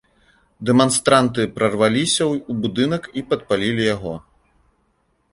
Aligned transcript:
Дэманстранты 0.67 1.41
прарваліся 1.57 2.23
ў 2.31 2.55
будынак 2.63 3.03
і 3.21 3.23
падпалілі 3.33 3.83
яго. 3.95 4.15